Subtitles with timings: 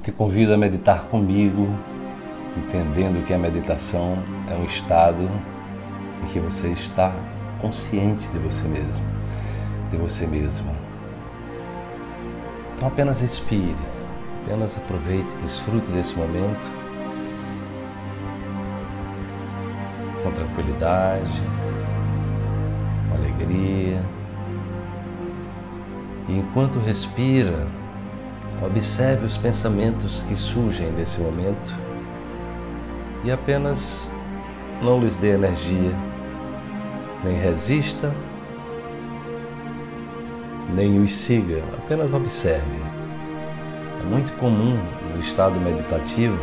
[0.00, 1.68] Eu te convido a meditar comigo,
[2.56, 4.16] entendendo que a meditação
[4.48, 5.28] é um estado
[6.22, 7.12] em que você está
[7.60, 9.04] consciente de você mesmo,
[9.90, 10.74] de você mesmo.
[12.74, 13.76] Então apenas respire,
[14.42, 16.70] apenas aproveite, desfrute desse momento
[20.22, 21.42] com tranquilidade,
[23.06, 24.00] com alegria.
[26.26, 27.66] E enquanto respira,
[28.62, 31.74] observe os pensamentos que surgem nesse momento
[33.24, 34.08] e apenas
[34.82, 35.92] não lhes dê energia,
[37.24, 38.14] nem resista,
[40.74, 42.80] nem os siga, apenas observe.
[44.00, 44.78] É muito comum
[45.14, 46.38] no estado meditativo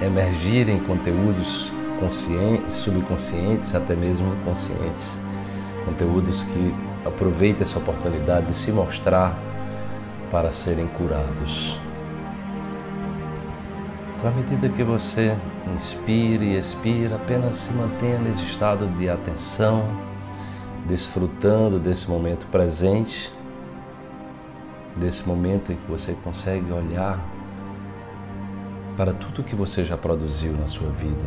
[0.00, 5.20] emergirem conteúdos conscientes, subconscientes, até mesmo inconscientes,
[5.84, 6.74] conteúdos que
[7.04, 9.38] aproveitem essa oportunidade de se mostrar
[10.30, 11.80] para serem curados.
[14.16, 15.36] Então, à medida que você
[15.74, 19.84] inspira e expira, apenas se mantenha nesse estado de atenção,
[20.86, 23.32] desfrutando desse momento presente,
[24.96, 27.18] desse momento em que você consegue olhar
[28.96, 31.26] para tudo que você já produziu na sua vida.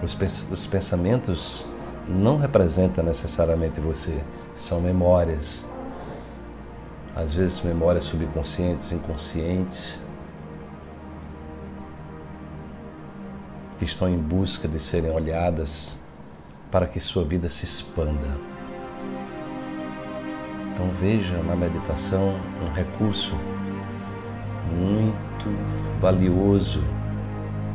[0.00, 1.66] Os pensamentos
[2.08, 4.22] não representam necessariamente você,
[4.54, 5.66] são memórias.
[7.14, 10.00] Às vezes memórias subconscientes, inconscientes,
[13.78, 16.00] que estão em busca de serem olhadas
[16.70, 18.38] para que sua vida se expanda.
[20.72, 23.34] Então veja na meditação um recurso
[24.72, 26.82] muito valioso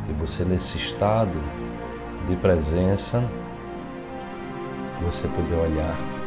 [0.08, 1.38] e você nesse estado
[2.26, 3.22] de presença,
[5.02, 6.17] você poder olhar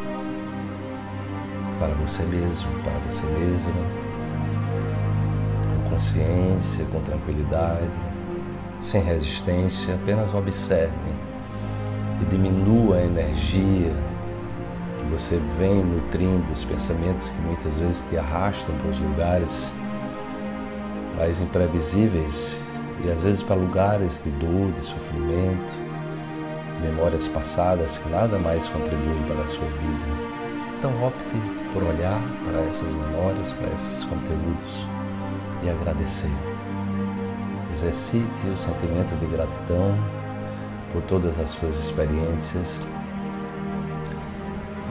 [1.82, 3.74] para você mesmo, para você mesma,
[5.74, 7.98] com consciência, com tranquilidade,
[8.80, 10.94] sem resistência, apenas observe
[12.22, 13.91] e diminua a energia
[14.96, 19.74] que você vem nutrindo, os pensamentos que muitas vezes te arrastam para os lugares
[21.18, 22.64] mais imprevisíveis
[23.03, 25.75] e às vezes para lugares de dor, de sofrimento,
[26.80, 30.31] memórias passadas que nada mais contribuem para a sua vida.
[30.78, 34.88] Então opte por olhar para essas memórias, para esses conteúdos
[35.64, 36.32] e agradecer.
[37.70, 39.96] Exercite o sentimento de gratidão
[40.92, 42.86] por todas as suas experiências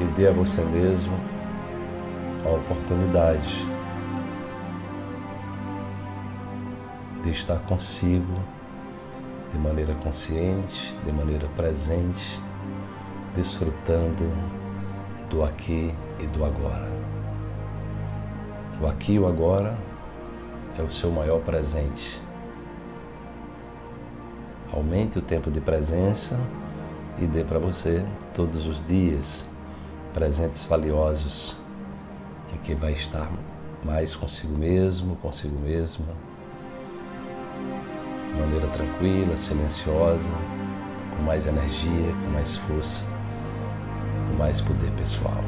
[0.01, 1.15] e dê a você mesmo
[2.45, 3.69] a oportunidade
[7.23, 8.41] de estar consigo
[9.53, 12.41] de maneira consciente, de maneira presente,
[13.35, 14.33] desfrutando
[15.31, 16.89] do aqui e do agora.
[18.81, 19.77] O aqui e o agora
[20.77, 22.21] é o seu maior presente.
[24.73, 26.39] Aumente o tempo de presença
[27.19, 28.05] e dê para você
[28.35, 29.49] todos os dias
[30.13, 31.57] presentes valiosos
[32.53, 33.31] em que vai estar
[33.85, 36.07] mais consigo mesmo, consigo mesma
[38.29, 40.31] de maneira tranquila, silenciosa,
[41.17, 43.07] com mais energia, com mais força,
[44.41, 45.45] mais poder pessoal.